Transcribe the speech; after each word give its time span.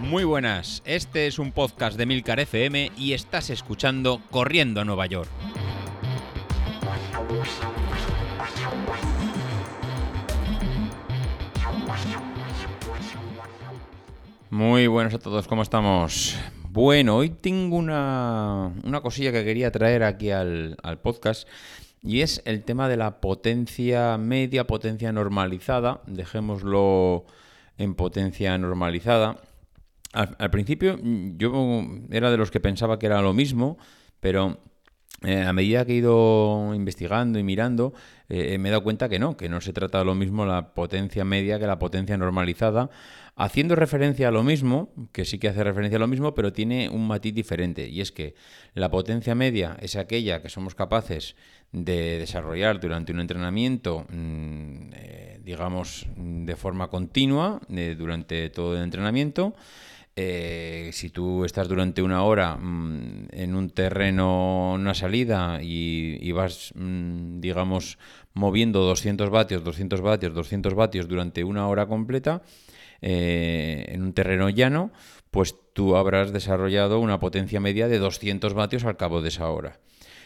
Muy 0.00 0.24
buenas, 0.24 0.82
este 0.86 1.26
es 1.26 1.38
un 1.38 1.52
podcast 1.52 1.98
de 1.98 2.06
Milcar 2.06 2.40
FM 2.40 2.92
y 2.96 3.12
estás 3.12 3.50
escuchando 3.50 4.22
Corriendo 4.30 4.80
a 4.80 4.84
Nueva 4.84 5.04
York. 5.06 5.28
Muy 14.50 14.86
buenas 14.86 15.12
a 15.12 15.18
todos, 15.18 15.46
¿cómo 15.46 15.62
estamos? 15.62 16.36
Bueno, 16.70 17.16
hoy 17.16 17.28
tengo 17.28 17.76
una, 17.76 18.72
una 18.82 19.00
cosilla 19.02 19.30
que 19.30 19.44
quería 19.44 19.70
traer 19.70 20.04
aquí 20.04 20.30
al, 20.30 20.76
al 20.82 20.98
podcast 20.98 21.46
y 22.02 22.20
es 22.20 22.42
el 22.44 22.64
tema 22.64 22.88
de 22.88 22.96
la 22.96 23.20
potencia 23.20 24.16
media, 24.18 24.66
potencia 24.66 25.12
normalizada, 25.12 26.02
dejémoslo 26.06 27.24
en 27.76 27.94
potencia 27.94 28.56
normalizada. 28.58 29.36
Al, 30.12 30.50
principio 30.50 30.98
yo 31.36 31.82
era 32.10 32.30
de 32.30 32.36
los 32.36 32.50
que 32.50 32.60
pensaba 32.60 32.98
que 32.98 33.06
era 33.06 33.20
lo 33.20 33.34
mismo, 33.34 33.78
pero 34.20 34.58
eh, 35.22 35.42
a 35.42 35.52
medida 35.52 35.84
que 35.84 35.92
he 35.92 35.96
ido 35.96 36.72
investigando 36.74 37.40
y 37.40 37.42
mirando, 37.42 37.92
eh, 38.28 38.56
me 38.58 38.68
he 38.68 38.70
dado 38.70 38.84
cuenta 38.84 39.08
que 39.08 39.18
no, 39.18 39.36
que 39.36 39.48
no 39.48 39.60
se 39.60 39.72
trata 39.72 39.98
de 39.98 40.04
lo 40.04 40.14
mismo 40.14 40.46
la 40.46 40.74
potencia 40.74 41.24
media 41.24 41.58
que 41.58 41.66
la 41.66 41.80
potencia 41.80 42.16
normalizada, 42.16 42.88
haciendo 43.34 43.74
referencia 43.74 44.28
a 44.28 44.30
lo 44.30 44.44
mismo, 44.44 44.92
que 45.10 45.24
sí 45.24 45.40
que 45.40 45.48
hace 45.48 45.64
referencia 45.64 45.96
a 45.96 46.00
lo 46.00 46.06
mismo, 46.06 46.34
pero 46.34 46.52
tiene 46.52 46.88
un 46.88 47.08
matiz 47.08 47.34
diferente, 47.34 47.88
y 47.88 48.00
es 48.00 48.12
que 48.12 48.36
la 48.74 48.90
potencia 48.90 49.34
media 49.34 49.76
es 49.80 49.96
aquella 49.96 50.40
que 50.40 50.50
somos 50.50 50.76
capaces 50.76 51.34
de 51.72 52.18
desarrollar 52.18 52.78
durante 52.78 53.12
un 53.12 53.20
entrenamiento, 53.20 54.06
mm, 54.08 54.90
eh, 54.94 55.40
digamos, 55.42 56.06
de 56.16 56.54
forma 56.54 56.88
continua, 56.88 57.60
durante 57.68 58.50
todo 58.50 58.76
el 58.76 58.84
entrenamiento, 58.84 59.54
eh, 60.20 60.90
si 60.92 61.10
tú 61.10 61.44
estas 61.44 61.68
durante 61.68 62.02
una 62.02 62.24
hora 62.24 62.56
mm, 62.56 63.28
en 63.30 63.54
un 63.54 63.70
terreno, 63.70 64.72
una 64.72 64.92
salida 64.92 65.60
y, 65.62 66.32
vas, 66.32 66.72
mm, 66.74 67.38
digamos, 67.38 67.98
moviendo 68.34 68.80
200 68.80 69.30
vatios, 69.30 69.62
200 69.62 70.00
vatios, 70.00 70.34
200 70.34 70.74
vatios 70.74 71.06
durante 71.06 71.44
una 71.44 71.68
hora 71.68 71.86
completa 71.86 72.42
eh, 73.00 73.84
en 73.90 74.02
un 74.02 74.12
terreno 74.12 74.48
llano, 74.48 74.90
pues 75.30 75.54
tú 75.72 75.94
habrás 75.94 76.32
desarrollado 76.32 76.98
una 76.98 77.20
potencia 77.20 77.60
media 77.60 77.86
de 77.86 78.00
200 78.00 78.54
vatios 78.54 78.84
al 78.84 78.96
cabo 78.96 79.22
de 79.22 79.28
esa 79.28 79.48
hora. 79.48 79.78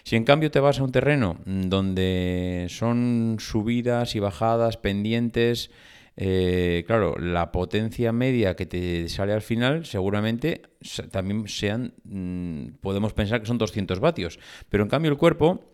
Si 0.05 0.17
en 0.17 0.25
cambio 0.25 0.51
te 0.51 0.61
vas 0.61 0.81
a 0.81 0.85
un 0.85 0.93
terreno 0.93 1.37
mm, 1.45 1.69
donde 1.69 2.67
son 2.71 3.37
subidas 3.41 4.17
y 4.17 4.21
bajadas 4.21 4.79
pendientes, 4.79 5.71
eh, 6.17 6.85
claro, 6.87 7.17
la 7.19 7.53
potencia 7.53 8.13
media 8.13 8.55
que 8.55 8.67
te 8.67 9.09
sale 9.09 9.33
al 9.33 9.43
final 9.43 9.87
seguramente 9.87 10.63
también 11.11 11.49
sean, 11.49 11.95
mm, 12.05 12.79
podemos 12.81 13.13
pensar 13.15 13.41
que 13.41 13.47
son 13.47 13.59
200 13.59 14.01
vatios, 14.01 14.39
pero 14.69 14.83
en 14.83 14.91
cambio 14.91 15.11
el 15.11 15.17
cuerpo 15.17 15.65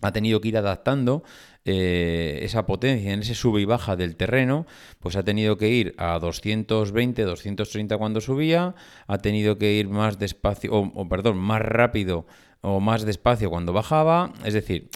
ha 0.00 0.12
tenido 0.12 0.40
que 0.40 0.48
ir 0.48 0.56
adaptando 0.56 1.22
eh, 1.64 2.40
esa 2.42 2.66
potencia 2.66 3.12
en 3.12 3.20
ese 3.20 3.34
sube 3.34 3.60
y 3.60 3.64
baja 3.64 3.96
del 3.96 4.16
terreno, 4.16 4.66
pues 5.00 5.16
ha 5.16 5.22
tenido 5.22 5.56
que 5.56 5.70
ir 5.70 5.94
a 5.96 6.18
220, 6.18 7.22
230 7.22 7.96
cuando 7.96 8.20
subía, 8.20 8.74
ha 9.06 9.18
tenido 9.18 9.56
que 9.56 9.72
ir 9.72 9.88
más 9.88 10.18
despacio, 10.18 10.72
o 10.72 11.08
perdón, 11.08 11.38
más 11.38 11.62
rápido 11.62 12.26
o 12.66 12.80
más 12.80 13.04
despacio 13.04 13.50
cuando 13.50 13.72
bajaba. 13.72 14.32
Es 14.44 14.54
decir, 14.54 14.88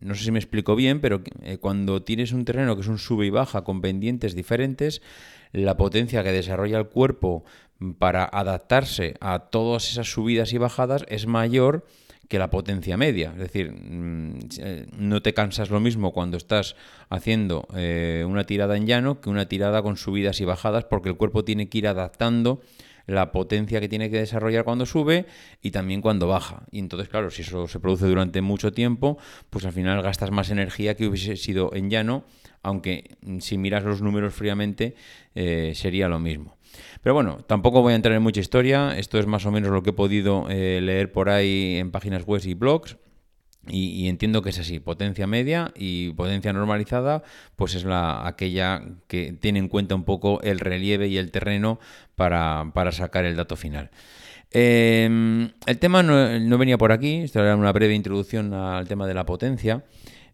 no 0.00 0.14
sé 0.14 0.24
si 0.24 0.30
me 0.30 0.38
explico 0.38 0.76
bien, 0.76 1.00
pero 1.00 1.22
eh, 1.42 1.58
cuando 1.58 2.02
tienes 2.02 2.32
un 2.32 2.44
terreno 2.44 2.76
que 2.76 2.82
es 2.82 2.88
un 2.88 2.98
sube 2.98 3.26
y 3.26 3.30
baja 3.30 3.64
con 3.64 3.80
pendientes 3.80 4.34
diferentes, 4.34 5.02
la 5.52 5.76
potencia 5.76 6.22
que 6.22 6.30
desarrolla 6.30 6.78
el 6.78 6.86
cuerpo 6.86 7.44
para 7.98 8.24
adaptarse 8.24 9.14
a 9.20 9.40
todas 9.50 9.90
esas 9.90 10.12
subidas 10.12 10.52
y 10.52 10.58
bajadas 10.58 11.04
es 11.08 11.26
mayor 11.26 11.84
que 12.30 12.38
la 12.38 12.48
potencia 12.48 12.96
media. 12.96 13.32
Es 13.32 13.40
decir, 13.40 13.72
mm, 13.72 14.38
eh, 14.60 14.86
no 14.96 15.20
te 15.20 15.34
cansas 15.34 15.68
lo 15.68 15.80
mismo 15.80 16.12
cuando 16.12 16.36
estás 16.36 16.76
haciendo 17.08 17.66
eh, 17.74 18.24
una 18.26 18.44
tirada 18.44 18.76
en 18.76 18.86
llano 18.86 19.20
que 19.20 19.30
una 19.30 19.46
tirada 19.46 19.82
con 19.82 19.96
subidas 19.96 20.40
y 20.40 20.44
bajadas 20.44 20.84
porque 20.84 21.08
el 21.08 21.16
cuerpo 21.16 21.44
tiene 21.44 21.68
que 21.68 21.78
ir 21.78 21.88
adaptando 21.88 22.60
la 23.08 23.32
potencia 23.32 23.80
que 23.80 23.88
tiene 23.88 24.10
que 24.10 24.18
desarrollar 24.18 24.62
cuando 24.62 24.86
sube 24.86 25.26
y 25.60 25.72
también 25.72 26.00
cuando 26.02 26.28
baja. 26.28 26.66
Y 26.70 26.78
entonces, 26.78 27.08
claro, 27.08 27.32
si 27.32 27.42
eso 27.42 27.66
se 27.66 27.80
produce 27.80 28.06
durante 28.06 28.42
mucho 28.42 28.72
tiempo, 28.72 29.18
pues 29.50 29.64
al 29.64 29.72
final 29.72 30.00
gastas 30.00 30.30
más 30.30 30.50
energía 30.50 30.94
que 30.94 31.08
hubiese 31.08 31.36
sido 31.36 31.74
en 31.74 31.90
llano, 31.90 32.24
aunque 32.62 33.16
mm, 33.22 33.40
si 33.40 33.58
miras 33.58 33.82
los 33.82 34.02
números 34.02 34.34
fríamente 34.34 34.94
eh, 35.34 35.72
sería 35.74 36.08
lo 36.08 36.20
mismo. 36.20 36.59
Pero 37.02 37.14
bueno, 37.14 37.38
tampoco 37.46 37.82
voy 37.82 37.92
a 37.92 37.96
entrar 37.96 38.14
en 38.14 38.22
mucha 38.22 38.40
historia, 38.40 38.96
esto 38.98 39.18
es 39.18 39.26
más 39.26 39.46
o 39.46 39.50
menos 39.50 39.70
lo 39.70 39.82
que 39.82 39.90
he 39.90 39.94
podido 39.94 40.46
eh, 40.50 40.80
leer 40.82 41.12
por 41.12 41.30
ahí 41.30 41.76
en 41.76 41.90
páginas 41.90 42.24
web 42.26 42.42
y 42.44 42.54
blogs. 42.54 42.96
Y, 43.68 44.08
entiendo 44.08 44.40
que 44.40 44.50
es 44.50 44.58
así, 44.58 44.80
potencia 44.80 45.26
media 45.26 45.70
y 45.76 46.12
potencia 46.14 46.52
normalizada, 46.52 47.22
pues 47.56 47.74
es 47.74 47.84
la 47.84 48.26
aquella 48.26 48.82
que 49.06 49.32
tiene 49.32 49.58
en 49.58 49.68
cuenta 49.68 49.94
un 49.94 50.04
poco 50.04 50.40
el 50.40 50.58
relieve 50.60 51.08
y 51.08 51.18
el 51.18 51.30
terreno 51.30 51.78
para, 52.16 52.64
sacar 52.90 53.26
el 53.26 53.36
dato 53.36 53.56
final. 53.56 53.90
Em, 54.50 55.50
el 55.66 55.78
tema 55.78 56.02
no, 56.02 56.58
venía 56.58 56.78
por 56.78 56.90
aquí, 56.90 57.18
esto 57.18 57.40
era 57.40 57.54
una 57.54 57.70
breve 57.72 57.94
introducción 57.94 58.54
al 58.54 58.88
tema 58.88 59.06
de 59.06 59.14
la 59.14 59.26
potencia, 59.26 59.84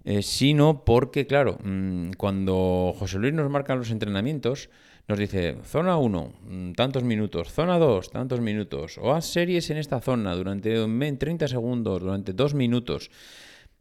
eh, 0.05 0.23
sino 0.23 0.85
porque, 0.85 1.27
claro, 1.27 1.59
mm, 1.63 2.13
cuando 2.17 2.95
José 2.97 3.19
Luis 3.19 3.35
nos 3.35 3.51
marca 3.51 3.75
los 3.75 3.91
entrenamientos, 3.91 4.71
nos 5.09 5.19
dice, 5.19 5.57
zona 5.65 5.97
1, 5.97 6.33
mm, 6.49 6.73
tantos 6.73 7.05
minutos, 7.05 7.53
zona 7.53 7.79
2, 7.79 8.11
tantos 8.11 8.41
minutos, 8.41 8.99
o 8.99 9.15
haz 9.15 9.27
series 9.27 9.71
en 9.71 9.77
esta 9.77 10.01
zona 10.01 10.35
durante 10.35 10.75
30 11.17 11.49
segundos, 11.49 12.03
durante 12.03 12.33
2 12.33 12.55
minutos. 12.55 13.11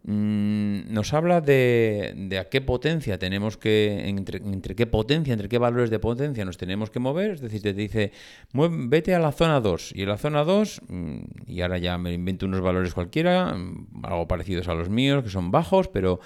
Mm, 0.08 0.94
nos 0.94 1.16
habla 1.16 1.42
de, 1.42 2.38
a 2.40 2.48
qué 2.48 2.62
potencia 2.62 3.18
tenemos 3.18 3.58
que, 3.58 4.08
entre, 4.08 4.76
qué 4.76 4.86
potencia, 4.86 5.34
entre 5.34 5.50
qué 5.50 5.58
valores 5.58 5.90
de 5.90 5.98
potencia 5.98 6.46
nos 6.46 6.58
tenemos 6.58 6.92
que 6.92 7.00
mover. 7.00 7.32
Es 7.32 7.42
decir, 7.42 7.64
te 7.64 7.74
dice, 7.74 8.12
vete 8.54 9.16
a 9.16 9.20
la 9.20 9.32
zona 9.32 9.60
2. 9.60 9.94
Y 9.96 10.04
en 10.04 10.10
la 10.10 10.18
zona 10.18 10.44
2, 10.44 10.82
mm, 10.88 11.18
y 11.48 11.62
ahora 11.62 11.80
ya 11.80 11.98
me 11.98 12.14
invento 12.14 12.46
unos 12.46 12.62
valores 12.62 12.94
cualquiera, 12.94 13.58
algo 14.04 14.28
parecidos 14.28 14.68
a 14.68 14.76
los 14.76 14.90
míos, 14.90 15.24
que 15.24 15.32
son 15.32 15.50
bajos, 15.50 15.88
pero 15.88 16.20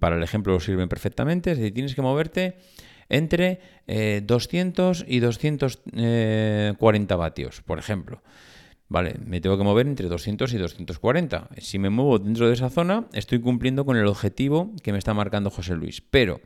para 0.00 0.16
el 0.16 0.22
ejemplo 0.24 0.58
sirven 0.58 0.88
perfectamente. 0.88 1.52
Es 1.52 1.58
decir, 1.58 1.74
tienes 1.74 1.94
que 1.94 2.02
moverte 2.02 2.56
entre 3.08 3.60
200 4.24 5.00
eh, 5.00 5.04
y 5.08 5.20
240 5.20 5.84
eh, 5.94 7.16
vatios, 7.16 7.62
por 7.62 7.78
ejemplo. 7.78 8.22
Vale, 8.88 9.14
me 9.24 9.40
tengo 9.40 9.56
que 9.56 9.64
mover 9.64 9.86
entre 9.86 10.06
200 10.08 10.52
y 10.52 10.58
240. 10.58 11.48
Si 11.58 11.78
me 11.78 11.88
muevo 11.88 12.18
dentro 12.18 12.48
de 12.48 12.52
esa 12.52 12.68
zona, 12.68 13.06
estoy 13.14 13.40
cumpliendo 13.40 13.86
con 13.86 13.96
el 13.96 14.06
objetivo 14.06 14.72
que 14.82 14.92
me 14.92 14.98
está 14.98 15.14
marcando 15.14 15.48
José 15.48 15.74
Luis. 15.74 16.02
Pero, 16.02 16.42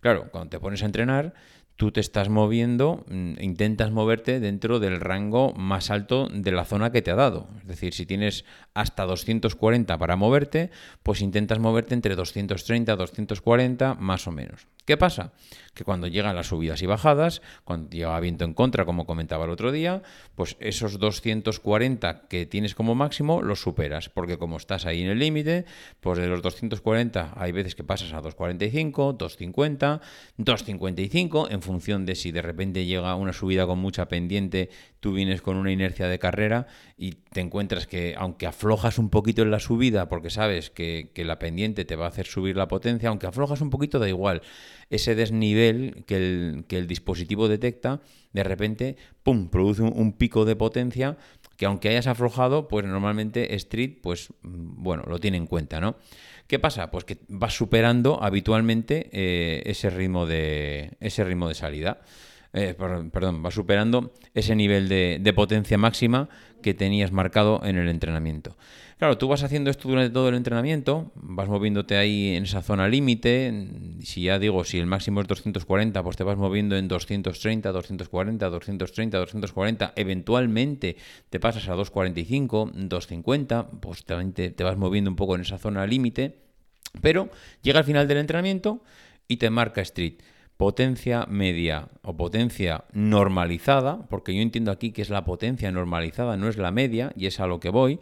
claro, 0.00 0.28
cuando 0.30 0.50
te 0.50 0.60
pones 0.60 0.82
a 0.82 0.86
entrenar, 0.86 1.32
tú 1.78 1.92
te 1.92 2.00
estás 2.00 2.28
moviendo, 2.28 3.06
mm, 3.08 3.34
intentas 3.40 3.92
moverte 3.92 4.40
dentro 4.40 4.80
del 4.80 5.00
rango 5.00 5.54
más 5.54 5.90
alto 5.90 6.28
de 6.28 6.50
la 6.50 6.64
zona 6.64 6.90
que 6.90 7.02
te 7.02 7.12
ha 7.12 7.14
dado. 7.14 7.48
Es 7.60 7.68
decir, 7.68 7.94
si 7.94 8.04
tienes 8.04 8.44
hasta 8.74 9.06
240 9.06 9.96
para 9.96 10.16
moverte, 10.16 10.70
pues 11.04 11.20
intentas 11.20 11.60
moverte 11.60 11.94
entre 11.94 12.16
230 12.16 12.92
y 12.92 12.96
240 12.96 13.94
más 13.94 14.26
o 14.26 14.32
menos. 14.32 14.66
¿Qué 14.88 14.96
pasa? 14.96 15.32
Que 15.74 15.84
cuando 15.84 16.06
llegan 16.06 16.34
las 16.34 16.46
subidas 16.46 16.80
y 16.80 16.86
bajadas, 16.86 17.42
cuando 17.62 17.90
llega 17.90 18.18
viento 18.20 18.46
en 18.46 18.54
contra, 18.54 18.86
como 18.86 19.04
comentaba 19.04 19.44
el 19.44 19.50
otro 19.50 19.70
día, 19.70 20.02
pues 20.34 20.56
esos 20.60 20.98
240 20.98 22.26
que 22.26 22.46
tienes 22.46 22.74
como 22.74 22.94
máximo 22.94 23.42
los 23.42 23.60
superas, 23.60 24.08
porque 24.08 24.38
como 24.38 24.56
estás 24.56 24.86
ahí 24.86 25.02
en 25.02 25.10
el 25.10 25.18
límite, 25.18 25.66
pues 26.00 26.18
de 26.18 26.26
los 26.26 26.40
240 26.40 27.34
hay 27.36 27.52
veces 27.52 27.74
que 27.74 27.84
pasas 27.84 28.14
a 28.14 28.22
245, 28.22 29.12
250, 29.12 30.00
255, 30.38 31.50
en 31.50 31.60
función 31.68 32.06
de 32.06 32.14
si 32.14 32.32
de 32.32 32.40
repente 32.40 32.86
llega 32.86 33.14
una 33.14 33.32
subida 33.32 33.66
con 33.66 33.78
mucha 33.78 34.08
pendiente, 34.08 34.70
tú 35.00 35.12
vienes 35.12 35.42
con 35.42 35.56
una 35.56 35.70
inercia 35.70 36.08
de 36.08 36.18
carrera 36.18 36.66
y 36.96 37.12
te 37.12 37.40
encuentras 37.40 37.86
que 37.86 38.14
aunque 38.16 38.46
aflojas 38.46 38.98
un 38.98 39.10
poquito 39.10 39.42
en 39.42 39.50
la 39.50 39.60
subida, 39.60 40.08
porque 40.08 40.30
sabes 40.30 40.70
que, 40.70 41.12
la 41.14 41.38
pendiente 41.38 41.84
te 41.84 41.94
va 41.94 42.06
a 42.06 42.08
hacer 42.08 42.26
subir 42.26 42.56
la 42.56 42.68
potencia, 42.68 43.10
aunque 43.10 43.26
aflojas 43.26 43.60
un 43.60 43.68
poquito 43.68 43.98
da 43.98 44.08
igual 44.08 44.40
ese 44.88 45.14
desnivel 45.14 46.04
que 46.06 46.16
el, 46.16 46.64
que 46.66 46.78
el 46.78 46.86
dispositivo 46.86 47.48
detecta, 47.48 48.00
de 48.32 48.44
repente, 48.44 48.96
¡pum!, 49.22 49.48
produce 49.48 49.82
un, 49.82 50.12
pico 50.12 50.44
de 50.44 50.56
potencia 50.56 51.18
que 51.58 51.66
aunque 51.66 51.88
hayas 51.88 52.06
aflojado, 52.06 52.68
pues 52.68 52.86
normalmente 52.86 53.54
Street, 53.56 53.98
pues 54.00 54.32
mm, 54.42 54.82
bueno, 54.82 55.02
lo 55.08 55.18
tiene 55.18 55.36
en 55.36 55.46
cuenta, 55.46 55.80
¿no? 55.80 55.96
¿Qué 56.46 56.58
pasa? 56.60 56.90
Pues 56.90 57.04
que 57.04 57.18
vas 57.28 57.52
superando 57.52 58.22
habitualmente 58.22 59.10
eh, 59.12 59.62
ese, 59.66 59.90
ritmo 59.90 60.24
de, 60.24 60.92
ese 61.00 61.24
ritmo 61.24 61.48
de 61.48 61.54
salida. 61.54 62.00
Eh, 62.58 62.74
perdón, 62.74 63.42
vas 63.42 63.54
superando 63.54 64.12
ese 64.34 64.56
nivel 64.56 64.88
de, 64.88 65.32
potencia 65.34 65.78
máxima 65.78 66.28
que 66.62 66.74
tenías 66.74 67.12
marcado 67.12 67.60
en 67.64 67.76
el 67.76 67.88
entrenamiento. 67.88 68.56
Claro, 68.98 69.16
tú 69.16 69.28
vas 69.28 69.44
haciendo 69.44 69.70
esto 69.70 69.88
durante 69.88 70.12
todo 70.12 70.28
el 70.28 70.34
entrenamiento, 70.34 71.12
vas 71.14 71.48
moviéndote 71.48 71.96
ahí 71.96 72.34
en 72.34 72.42
esa 72.42 72.62
zona 72.62 72.88
límite. 72.88 73.68
Si 74.02 74.22
ya 74.22 74.40
digo, 74.40 74.64
si 74.64 74.78
el 74.78 74.86
máximo 74.86 75.20
es 75.20 75.28
240, 75.28 76.02
pues 76.02 76.16
te 76.16 76.24
vas 76.24 76.36
moviendo 76.36 76.76
en 76.76 76.88
230, 76.88 77.70
240, 77.70 78.50
230, 78.50 79.18
240. 79.18 79.92
Eventualmente 79.94 80.96
te 81.30 81.38
pasas 81.38 81.68
a 81.68 81.74
245, 81.74 82.72
250, 82.74 83.70
pues 83.80 84.04
te, 84.04 84.50
te 84.50 84.64
vas 84.64 84.76
moviendo 84.76 85.10
un 85.10 85.16
poco 85.16 85.36
en 85.36 85.42
esa 85.42 85.58
zona 85.58 85.86
límite. 85.86 86.40
Pero 87.00 87.30
llega 87.62 87.78
al 87.78 87.84
final 87.84 88.08
del 88.08 88.18
entrenamiento 88.18 88.82
y 89.28 89.36
te 89.36 89.48
marca 89.50 89.80
Street 89.82 90.14
potencia 90.58 91.24
media 91.30 91.88
o 92.02 92.16
potencia 92.16 92.84
normalizada, 92.92 94.06
porque 94.10 94.34
yo 94.34 94.42
entiendo 94.42 94.72
aquí 94.72 94.90
que 94.90 95.02
es 95.02 95.08
la 95.08 95.24
potencia 95.24 95.70
normalizada, 95.70 96.36
no 96.36 96.48
es 96.48 96.58
la 96.58 96.72
media, 96.72 97.12
y 97.16 97.26
es 97.26 97.40
a 97.40 97.46
lo 97.46 97.60
que 97.60 97.70
voy. 97.70 98.00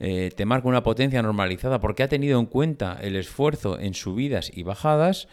Eh, 0.00 0.32
te 0.36 0.44
marca 0.44 0.68
una 0.68 0.82
potencia 0.82 1.22
normalizada 1.22 1.80
porque 1.80 2.02
ha 2.02 2.08
tenido 2.08 2.40
en 2.40 2.46
cuenta 2.46 2.98
el 3.00 3.14
esfuerzo 3.14 3.78
en 3.78 3.94
subidas 3.94 4.50
y 4.52 4.64
bajadas. 4.64 5.28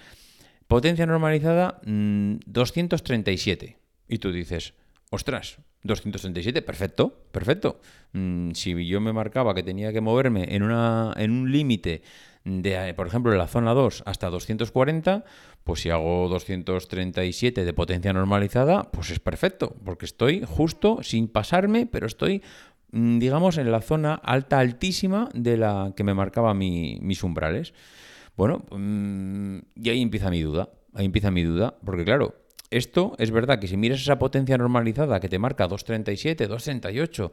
Potencia 0.67 1.07
normalizada 1.07 1.81
237. 1.83 3.77
Mm, 3.79 4.13
y 4.13 4.17
tú 4.19 4.31
dices, 4.31 4.75
ostras, 5.09 5.57
237, 5.81 6.61
perfecto, 6.61 7.25
perfecto. 7.31 7.81
Mm, 8.13 8.51
si 8.51 8.87
yo 8.87 9.01
me 9.01 9.11
marcaba 9.11 9.55
que 9.55 9.63
tenía 9.63 9.91
que 9.91 10.01
moverme 10.01 10.53
en, 10.55 10.61
una, 10.61 11.13
en 11.17 11.31
un 11.31 11.51
límite 11.51 12.03
de, 12.45 12.93
por 12.93 13.07
ejemplo, 13.07 13.33
la 13.35 13.47
zona 13.47 13.73
2 13.73 14.03
hasta 14.05 14.29
240, 14.29 15.25
pues 15.63 15.81
si 15.81 15.89
hago 15.89 16.27
237 16.29 17.65
de 17.65 17.73
potencia 17.73 18.13
normalizada, 18.13 18.83
pues 18.91 19.11
es 19.11 19.19
perfecto, 19.19 19.75
porque 19.83 20.05
estoy 20.05 20.43
justo 20.47 21.03
sin 21.03 21.27
pasarme, 21.27 21.85
pero 21.85 22.07
estoy 22.07 22.41
Mm, 22.91 23.19
digamos, 23.19 23.57
en 23.57 23.71
la 23.71 23.81
zona 23.81 24.15
alta, 24.15 24.59
altísima 24.59 25.29
de 25.33 25.57
la 25.57 25.93
que 25.95 26.03
me 26.03 26.13
marcaba 26.13 26.53
mis 26.53 27.23
umbrales. 27.23 27.73
Bueno, 28.35 28.65
mm, 28.71 29.59
y 29.75 29.89
ahí 29.89 30.01
empieza 30.01 30.29
mi 30.29 30.41
duda. 30.41 30.69
Ahí 30.93 31.05
empieza 31.05 31.29
mi 31.29 31.43
duda, 31.43 31.75
porque 31.85 32.03
claro, 32.03 32.35
esto 32.71 33.15
es 33.19 33.31
verdad 33.31 33.59
que 33.59 33.67
si 33.67 33.77
miras 33.77 34.01
esa 34.01 34.17
potencia 34.17 34.57
normalizada 34.57 35.19
que 35.19 35.29
te 35.29 35.37
marca 35.37 35.67
237, 35.67 36.47
238, 36.47 37.31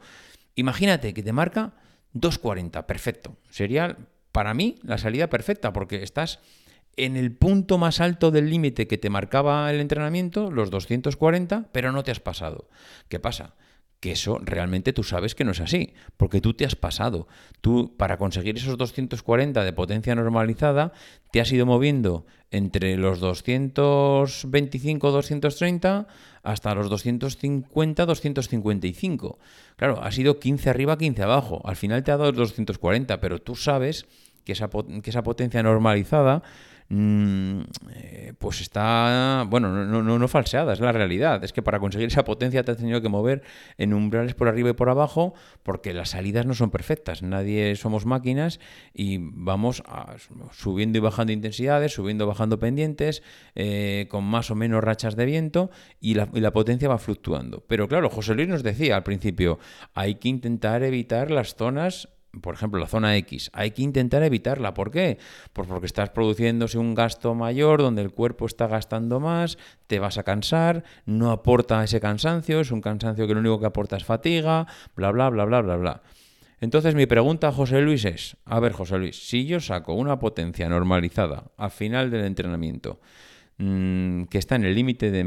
imagínate 0.55 1.13
que 1.13 1.23
te 1.23 1.33
marca 1.33 1.73
240, 2.13 2.85
perfecto. 2.85 3.35
Sería 3.49 3.97
para 4.37 4.53
mí 4.53 4.75
la 4.83 4.99
salida 4.99 5.31
perfecta, 5.31 5.73
porque 5.73 6.03
estás 6.03 6.41
en 6.95 7.17
el 7.17 7.31
punto 7.31 7.79
más 7.79 7.99
alto 7.99 8.29
del 8.29 8.51
límite 8.51 8.85
que 8.85 8.99
te 8.99 9.09
marcaba 9.09 9.67
el 9.71 9.79
entrenamiento, 9.79 10.51
los 10.51 10.69
240, 10.69 11.69
pero 11.71 11.91
no 11.91 12.03
te 12.03 12.11
has 12.11 12.19
pasado. 12.19 12.69
¿Qué 13.09 13.19
pasa? 13.19 13.55
que 13.99 14.11
eso 14.11 14.39
realmente 14.43 14.93
tú 14.93 15.03
sabes 15.03 15.33
que 15.33 15.43
no 15.43 15.51
es 15.51 15.59
así, 15.59 15.93
porque 16.17 16.39
tú 16.39 16.53
te 16.53 16.65
has 16.65 16.75
pasado. 16.75 17.27
Tú, 17.61 17.95
para 17.97 18.17
conseguir 18.17 18.57
esos 18.57 18.77
240 18.77 19.63
de 19.63 19.73
potencia 19.73 20.13
normalizada, 20.13 20.93
te 21.31 21.41
has 21.41 21.51
ido 21.51 21.65
moviendo 21.65 22.27
entre 22.51 22.95
los 22.95 23.19
225, 23.19 25.11
230 25.11 26.07
hasta 26.43 26.75
los 26.75 26.89
250, 26.89 28.05
255. 28.05 29.39
Claro, 29.75 30.03
ha 30.03 30.11
sido 30.11 30.39
15 30.39 30.69
arriba, 30.69 30.97
15 30.97 31.23
abajo. 31.23 31.61
Al 31.65 31.75
final 31.75 32.03
te 32.03 32.11
ha 32.11 32.17
dado 32.17 32.31
los 32.31 32.51
240, 32.51 33.19
pero 33.19 33.41
tú 33.41 33.55
sabes 33.55 34.05
que 34.47 35.09
esa, 35.09 35.23
potencia 35.23 35.61
normalizada 35.61 36.41
Mm, 36.89 37.63
eh, 37.95 38.33
pues 38.39 38.61
está, 38.61 39.45
bueno, 39.49 39.73
no, 39.85 40.01
no, 40.01 40.17
no, 40.17 40.27
falseada, 40.29 40.71
es 40.71 40.79
la 40.79 40.93
realidad. 40.93 41.43
Es 41.43 41.51
que 41.51 41.61
para 41.61 41.79
conseguir 41.79 42.07
esa 42.07 42.23
potencia 42.23 42.63
te 42.63 42.71
has 42.71 42.77
tenido 42.77 43.01
que 43.01 43.09
mover 43.09 43.43
en 43.77 43.93
umbrales 43.93 44.35
por 44.35 44.47
arriba 44.47 44.69
y 44.69 44.73
por 44.73 44.89
abajo 44.89 45.33
porque 45.63 45.93
las 45.93 46.11
salidas 46.11 46.45
no 46.45 46.53
son 46.53 46.71
perfectas. 46.71 47.23
Nadie 47.23 47.75
somos 47.75 48.05
máquinas 48.05 48.59
y 48.93 49.17
vamos 49.19 49.83
subiendo 50.51 50.97
y 50.97 51.01
bajando 51.01 51.33
intensidades, 51.33 51.93
subiendo 51.93 52.23
y 52.23 52.27
bajando 52.27 52.57
pendientes, 52.57 53.21
eh, 53.55 54.07
con 54.09 54.23
más 54.23 54.49
o 54.49 54.55
menos 54.55 54.81
rachas 54.81 55.17
de 55.17 55.25
viento 55.25 55.69
y 55.99 56.13
la, 56.13 56.29
y 56.33 56.39
la 56.39 56.51
potencia 56.51 56.87
va 56.87 56.99
fluctuando. 56.99 57.65
Pero 57.67 57.89
claro, 57.89 58.09
José 58.09 58.33
Luis 58.33 58.47
nos 58.47 58.63
decía 58.63 58.95
al 58.95 59.03
principio, 59.03 59.59
hay 59.93 60.15
que 60.15 60.29
intentar 60.29 60.83
evitar 60.83 61.31
las 61.31 61.55
zonas 61.55 62.07
por 62.41 62.53
ejemplo, 62.55 62.79
la 62.79 62.87
zona 62.87 63.15
X, 63.17 63.49
hay 63.53 63.71
que 63.71 63.81
intentar 63.81 64.23
evitarla. 64.23 64.73
¿Por 64.73 64.91
qué? 64.91 65.17
Pues 65.53 65.67
porque 65.67 65.85
estás 65.85 66.09
produciéndose 66.09 66.77
un 66.77 66.95
gasto 66.95 67.35
mayor 67.35 67.81
donde 67.81 68.01
el 68.01 68.11
cuerpo 68.11 68.45
está 68.45 68.67
gastando 68.67 69.19
más, 69.19 69.57
te 69.87 69.99
vas 69.99 70.17
a 70.17 70.23
cansar, 70.23 70.83
no 71.05 71.31
aporta 71.31 71.83
ese 71.83 71.99
cansancio, 71.99 72.59
es 72.59 72.71
un 72.71 72.81
cansancio 72.81 73.27
que 73.27 73.33
lo 73.33 73.39
único 73.39 73.59
que 73.59 73.65
aporta 73.65 73.97
es 73.97 74.03
fatiga, 74.03 74.67
bla, 74.95 75.11
bla, 75.11 75.29
bla, 75.29 75.45
bla, 75.45 75.61
bla, 75.61 75.75
bla. 75.77 76.01
Entonces 76.59 76.95
mi 76.95 77.05
pregunta 77.05 77.49
a 77.49 77.51
José 77.51 77.81
Luis 77.81 78.03
es, 78.05 78.35
a 78.45 78.59
ver 78.59 78.71
José 78.71 78.97
Luis, 78.97 79.27
si 79.27 79.45
yo 79.45 79.59
saco 79.59 79.93
una 79.93 80.17
potencia 80.17 80.67
normalizada 80.67 81.51
al 81.55 81.69
final 81.69 82.09
del 82.09 82.25
entrenamiento, 82.25 82.99
Mm, 83.59 84.25
que 84.25 84.37
está 84.37 84.55
en 84.55 84.65
el 84.65 84.75
límite 84.75 85.09
de, 85.09 85.23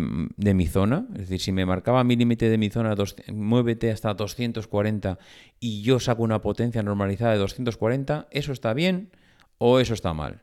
mi 0.55 0.67
zona, 0.69 1.05
es 1.15 1.23
decir, 1.23 1.41
si 1.41 1.50
me 1.50 1.67
marcaba 1.67 2.05
mi 2.05 2.15
límite 2.15 2.49
de 2.49 2.59
mi 2.59 2.71
zona, 2.71 2.94
muévete 3.32 3.91
hasta 3.91 4.15
240 4.15 5.19
y 5.59 5.82
yo 5.82 5.99
saco 5.99 6.23
una 6.23 6.41
potencia 6.41 6.81
normalizada 6.85 7.32
de 7.32 7.38
240, 7.38 8.29
¿eso 8.31 8.53
está 8.53 8.73
bien 8.73 9.11
o 9.59 9.81
eso 9.81 9.94
está 9.94 10.15
mal? 10.15 10.43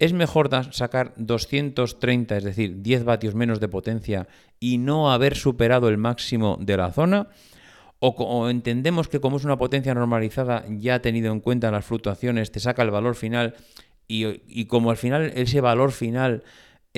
¿Es 0.00 0.12
mejor 0.12 0.50
sacar 0.72 1.14
230, 1.16 2.38
es 2.38 2.42
decir, 2.42 2.82
10 2.82 3.04
vatios 3.04 3.36
menos 3.36 3.60
de 3.60 3.68
potencia 3.68 4.26
y 4.58 4.78
no 4.78 5.12
haber 5.12 5.36
superado 5.36 5.88
el 5.88 5.96
máximo 5.96 6.58
de 6.60 6.76
la 6.76 6.90
zona? 6.90 7.28
O, 8.00 8.48
entendemos 8.48 9.06
que 9.06 9.20
como 9.20 9.36
es 9.36 9.44
una 9.44 9.58
potencia 9.58 9.94
normalizada, 9.94 10.64
ya 10.68 10.96
ha 10.96 11.02
tenido 11.02 11.32
en 11.32 11.38
cuenta 11.38 11.70
las 11.70 11.84
fluctuaciones, 11.84 12.50
te 12.50 12.58
saca 12.58 12.82
el 12.82 12.90
valor 12.90 13.14
final 13.14 13.54
y 14.08 14.64
como 14.64 14.90
al 14.90 14.96
final 14.96 15.32
ese 15.34 15.60
valor 15.60 15.92
final 15.92 16.42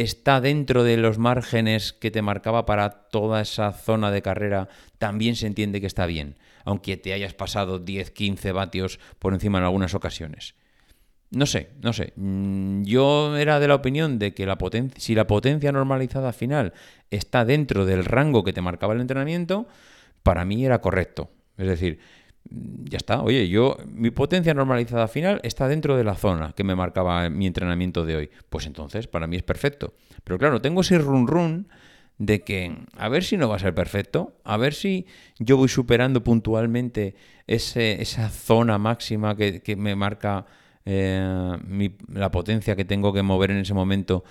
está 0.00 0.40
dentro 0.40 0.82
de 0.84 0.96
los 0.96 1.18
márgenes 1.18 1.92
que 1.92 2.10
te 2.10 2.22
marcaba 2.22 2.66
para 2.66 2.90
toda 2.90 3.40
esa 3.40 3.72
zona 3.72 4.10
de 4.10 4.22
carrera, 4.22 4.68
también 4.98 5.36
se 5.36 5.46
entiende 5.46 5.80
que 5.80 5.86
está 5.86 6.06
bien, 6.06 6.36
aunque 6.64 6.96
te 6.96 7.12
hayas 7.12 7.34
pasado 7.34 7.78
10, 7.78 8.10
15 8.10 8.52
vatios 8.52 8.98
por 9.18 9.34
encima 9.34 9.58
en 9.58 9.64
algunas 9.64 9.94
ocasiones. 9.94 10.54
No 11.30 11.46
sé, 11.46 11.70
no 11.80 11.92
sé. 11.92 12.12
Mm, 12.16 12.82
yo 12.82 13.36
era 13.36 13.60
de 13.60 13.68
la 13.68 13.76
opinión 13.76 14.18
de 14.18 14.34
que 14.34 14.46
la 14.46 14.58
si 14.96 15.14
la 15.14 15.26
potencia 15.26 15.70
normalizada 15.70 16.32
final 16.32 16.72
está 17.10 17.44
dentro 17.44 17.86
del 17.86 18.04
rango 18.04 18.42
que 18.42 18.52
te 18.52 18.62
marcaba 18.62 18.94
el 18.94 19.00
entrenamiento, 19.00 19.68
para 20.22 20.44
mí 20.44 20.64
era 20.64 20.80
correcto. 20.80 21.30
Es 21.56 21.66
decir, 21.66 22.00
ya 22.48 22.96
está. 22.96 23.22
Oye, 23.22 23.48
yo, 23.48 23.76
mi 23.86 24.10
potencia 24.10 24.54
normalizada 24.54 25.08
final 25.08 25.40
está 25.42 25.68
dentro 25.68 25.96
de 25.96 26.04
la 26.04 26.14
zona 26.14 26.52
que 26.52 26.64
me 26.64 26.74
marcaba 26.74 27.28
mi 27.30 27.46
entrenamiento 27.46 28.04
de 28.04 28.16
hoy. 28.16 28.30
Pues 28.48 28.66
entonces, 28.66 29.06
para 29.06 29.26
mí 29.26 29.36
es 29.36 29.42
perfecto. 29.42 29.94
Pero 30.24 30.38
claro, 30.38 30.60
tengo 30.60 30.80
ese 30.80 30.98
run 30.98 31.26
run 31.26 31.68
de 32.18 32.42
que 32.42 32.76
a 32.96 33.08
ver 33.08 33.24
si 33.24 33.38
no 33.38 33.48
va 33.48 33.56
a 33.56 33.58
ser 33.58 33.74
perfecto, 33.74 34.36
a 34.44 34.58
ver 34.58 34.74
si 34.74 35.06
yo 35.38 35.56
voy 35.56 35.68
superando 35.68 36.22
puntualmente 36.22 37.14
ese, 37.46 38.02
esa 38.02 38.28
zona 38.28 38.76
máxima 38.76 39.34
que, 39.36 39.76
me 39.76 39.96
marca 39.96 40.44
eh, 40.84 41.90
la 42.12 42.30
potencia 42.30 42.76
que 42.76 42.84
tengo 42.84 43.14
que 43.14 43.22
mover 43.22 43.52
en 43.52 43.58
ese 43.58 43.72
momento 43.72 44.22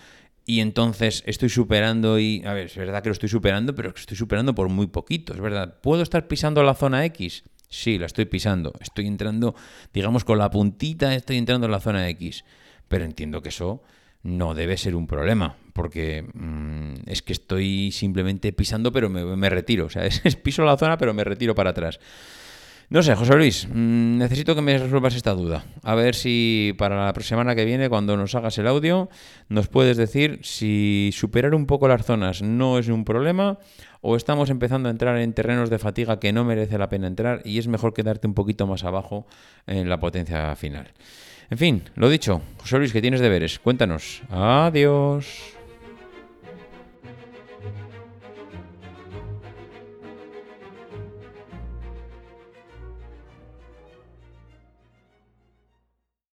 y 0.45 0.61
entonces 0.61 1.23
estoy 1.25 1.49
superando 1.49 2.19
y, 2.19 2.43
a 2.45 2.53
ver, 2.53 2.67
es 2.67 2.75
verdad 2.75 3.03
que 3.03 3.09
lo 3.09 3.13
estoy 3.13 3.29
superando, 3.29 3.75
pero 3.75 3.93
estoy 3.95 4.17
superando 4.17 4.55
por 4.55 4.67
muy 4.67 4.87
poquito, 4.87 5.33
es 5.33 5.39
verdad. 5.39 5.79
¿Puedo 5.81 6.01
estar 6.01 6.27
pisando 6.27 6.63
la 6.63 6.73
zona 6.73 7.05
X? 7.05 7.43
Sí, 7.69 7.99
la 7.99 8.07
estoy 8.07 8.25
pisando. 8.25 8.73
Estoy 8.79 9.07
entrando, 9.07 9.55
digamos, 9.93 10.25
con 10.25 10.39
la 10.39 10.49
puntita, 10.49 11.13
estoy 11.13 11.37
entrando 11.37 11.67
en 11.67 11.71
la 11.71 11.79
zona 11.79 12.09
X. 12.09 12.43
Pero 12.87 13.05
entiendo 13.05 13.41
que 13.41 13.49
eso 13.49 13.83
no 14.23 14.53
debe 14.53 14.75
ser 14.75 14.95
un 14.95 15.07
problema, 15.07 15.55
porque 15.73 16.25
mm, 16.33 17.09
es 17.09 17.21
que 17.21 17.31
estoy 17.31 17.91
simplemente 17.91 18.51
pisando, 18.51 18.91
pero 18.91 19.09
me, 19.09 19.49
retiro. 19.49 19.85
O 19.85 19.89
sea, 19.89 20.05
es, 20.05 20.35
piso 20.35 20.63
la 20.63 20.77
zona, 20.77 20.97
pero 20.97 21.13
me 21.13 21.23
retiro 21.23 21.55
para 21.55 21.69
atrás. 21.69 21.99
No 22.89 23.03
sé, 23.03 23.13
José 23.13 23.35
Luis, 23.35 23.67
mm, 23.71 24.17
necesito 24.17 24.55
que 24.55 24.61
me 24.61 24.75
resuelvas 24.75 25.13
esta 25.13 25.35
duda. 25.35 25.63
A 25.83 25.93
ver 25.93 26.15
si 26.15 26.73
para 26.79 26.95
la 27.05 27.13
semana 27.21 27.53
que 27.53 27.63
viene, 27.63 27.87
cuando 27.87 28.17
nos 28.17 28.33
hagas 28.33 28.57
el 28.57 28.65
audio, 28.65 29.09
nos 29.47 29.67
puedes 29.67 29.95
decir 29.95 30.39
si 30.41 31.11
superar 31.13 31.53
un 31.53 31.67
poco 31.67 31.87
las 31.87 32.03
zonas 32.03 32.41
no 32.41 32.79
es 32.79 32.87
un 32.87 33.05
problema 33.05 33.59
o 34.01 34.15
estamos 34.15 34.49
empezando 34.49 34.89
a 34.89 34.91
entrar 34.91 35.17
en 35.19 35.33
terrenos 35.33 35.69
de 35.69 35.77
fatiga 35.77 36.19
que 36.19 36.33
no 36.33 36.43
merece 36.43 36.79
la 36.79 36.89
pena 36.89 37.05
entrar 37.05 37.41
y 37.45 37.59
es 37.59 37.67
mejor 37.67 37.93
quedarte 37.93 38.25
un 38.25 38.33
poquito 38.33 38.65
más 38.65 38.83
abajo 38.83 39.27
en 39.67 39.87
la 39.87 39.99
potencia 39.99 40.55
final. 40.55 40.87
En 41.51 41.59
fin, 41.59 41.83
lo 41.95 42.09
dicho, 42.09 42.41
José 42.57 42.79
Luis, 42.79 42.91
que 42.91 43.01
tienes 43.01 43.21
deberes. 43.21 43.59
Cuéntanos. 43.59 44.23
Adiós. 44.31 45.58